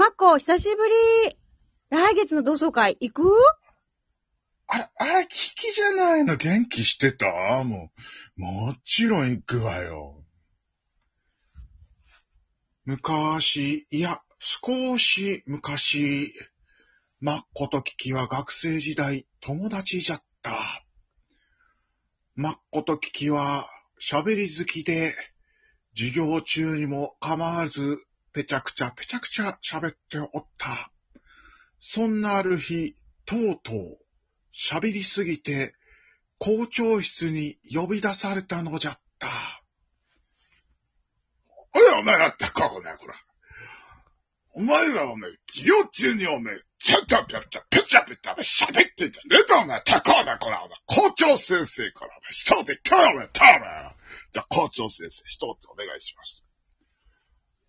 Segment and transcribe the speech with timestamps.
[0.00, 0.76] マッコ、久しぶ
[1.28, 1.36] り。
[1.90, 3.22] 来月の同窓会行く？
[4.66, 7.26] あれ、あれ、キキじゃないの元気してた？
[7.64, 7.92] も
[8.38, 10.24] う、もちろん行くわよ。
[12.86, 16.32] 昔、いや、少し昔、
[17.20, 20.56] マッコとキキは学生時代友達じゃった。
[22.36, 23.68] マッコとキキは
[24.00, 25.14] 喋り好きで、
[25.94, 27.98] 授業中にも構わず、
[28.32, 30.92] ぺちゃくちゃぺちゃくちゃ喋っておった。
[31.80, 32.94] そんなある日、
[33.26, 33.98] とうとう、
[34.54, 35.74] 喋りすぎて、
[36.38, 39.28] 校長室に呼び出されたのじゃった。
[41.72, 43.14] おい、お前らってここね、こら。
[44.52, 53.96] お前らおめえ、授業中におめえ、ちゃちゃぺちゃぺちゃぺちゃ喋ってんじゃねえか、お前、てこうね、こら、お前、校長先生から、お前、一つ言ってよ、お前、たお前。
[54.32, 56.42] じゃあ、校長先生、一つお願いします。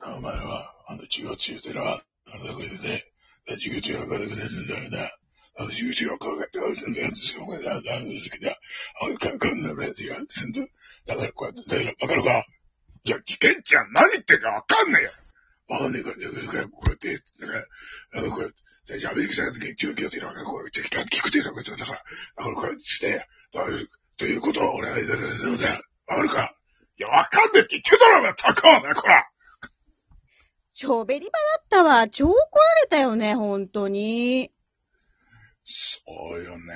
[0.00, 3.04] お前は、あの、授業中でな、あの、これでね、
[3.48, 4.42] 授業中はこれでね、
[4.90, 5.10] な、
[5.56, 8.58] あの、授業中はこうやって、あの、やつよ、これだ、あの、好きだ、
[9.02, 10.60] あの、こんなやつや、すんだ、
[11.06, 12.46] だからこうやって、だわかるか
[13.04, 15.10] いや、受験ちゃん何言ってんかわかんねえよ。
[15.68, 17.64] わかんねえから、ね、こうやって、だから、
[18.20, 18.50] あの、こうやっ
[18.86, 23.26] て、じゃあ、アメリカの時に中級っていうのは、こうやって、聞くっていうのは、だから、だから、こうやってして、
[24.16, 26.54] ということを俺は、だから、そうだ、わかるか
[26.98, 29.28] いや、わかんねえって言ってんだろ、お前、高尾ね、こら。
[30.80, 32.08] 超べり場だったわ。
[32.08, 34.52] 超怒られたよね、本当に。
[35.64, 36.00] そ
[36.38, 36.74] うよね。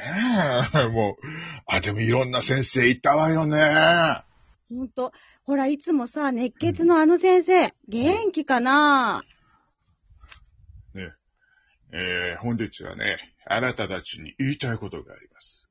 [0.93, 1.27] もう、
[1.67, 4.25] あ、でもいろんな先生いたわよね。
[4.69, 5.13] ほんと。
[5.45, 9.23] ほら、いつもさ、熱血のあの先生、元気かな？
[10.95, 11.13] ね
[11.93, 15.69] えー、本日はね、あなたたちに言いたいことがあります。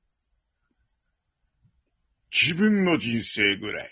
[2.31, 3.91] 自分の人生ぐらい、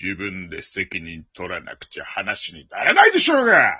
[0.00, 3.78] 自分で責任取らなくちゃ話にならないでしょうが。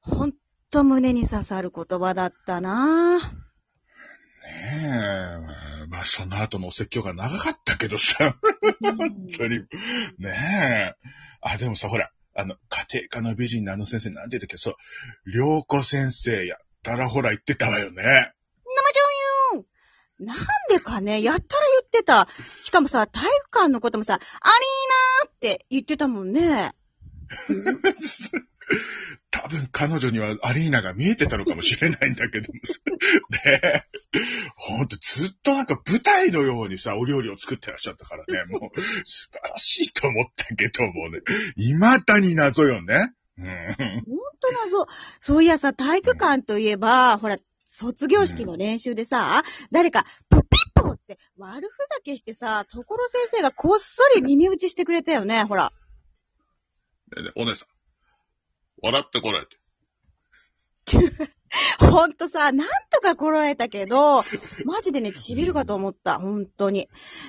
[0.00, 0.32] ほん
[0.70, 3.18] と胸に刺さる言葉だったな。
[3.18, 3.24] ね
[5.84, 8.36] え、まあその後のお説教が長かったけどさ、
[8.80, 9.60] 本当に。
[10.18, 11.08] ねえ。
[11.40, 14.56] あ、でもさ、ほら、あの、家庭科の美人のあの先生なんて言ったっけ？
[14.56, 14.74] そう、
[15.26, 18.32] 良子先生やったらほら言ってたわよね。
[20.24, 20.38] なん
[20.68, 22.28] でかね、やったら言ってた。
[22.60, 24.26] しかもさ、体育館のこともさ、アリー
[25.24, 26.72] ナーって言ってたもんね。
[29.30, 32.60] 多分彼女にはアリーナが見えてたのかもしれないんだけども。
[34.56, 38.44] ほんとずっとなんか舞台のようにさ、お料理を作ってらっしゃったからね。
[38.46, 41.20] もう素晴らしいと思ったけどもね。
[41.56, 43.12] 未だに謎よね。
[43.38, 43.46] うん。
[43.46, 43.56] ほん
[44.40, 44.86] と謎。
[45.20, 47.38] そういやさ、体育館といえば、ほら、
[47.82, 50.46] 卒業式の練習でさ、誰か、プピ
[50.78, 55.72] ッポって悪ふざけしてさ、ところ先生がこっそり耳打ちしてくれたよね、ほら。
[57.34, 57.68] お姉さん。
[58.82, 59.56] 笑ってこられて。
[61.78, 64.22] ほんとさ、なんとかこらえたけど、
[64.64, 66.88] マジでね、痺るかと思った、ほんとに。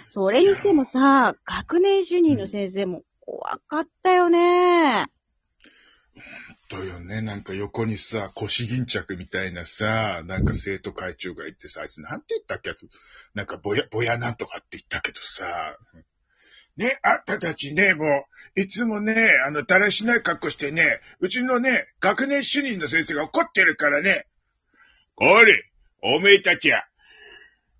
[0.09, 5.07] それにしてもさ、学年主任の先生も怖かったよね。
[6.73, 12.89] とよね、なんか横にさ、腰巾着みたいなさ、なんか生徒会長がいてさ、あいつなんて言ったっけやつ、
[13.35, 15.77] なんかぼや、ぼやなんとかって言ったけどさ、
[16.75, 18.25] ね、あんたたちね、も
[18.55, 24.25] う、いつもね、あの、だらしない格好してね、うちのね、学年主任の先生が怒ってるからね、
[25.15, 25.69] これ、
[26.01, 26.77] おめえたちや、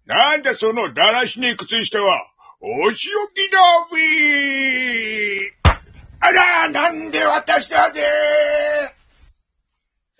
[0.06, 2.22] なんだそのだらしねえ靴下は、
[2.59, 3.59] お仕置きだ
[3.92, 5.64] べ
[6.20, 8.02] あら、なんで私だで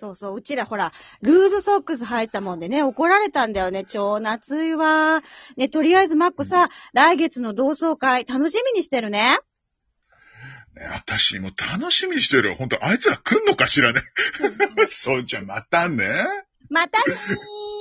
[0.04, 0.92] そうそう、うちらほら、
[1.22, 3.86] ルーズソックス履いたもんでね、怒られたんだよね。
[3.86, 5.22] 超夏いわ。
[5.56, 9.38] ね、とりあえずマックさ、来月の同窓会楽しみにしてるね。
[10.76, 12.54] ね、私も楽しみにしてるよ。
[12.54, 14.02] ほんと、あいつら来んのかしらね。
[14.86, 16.06] そうじゃ、またね。
[16.68, 17.73] またねー。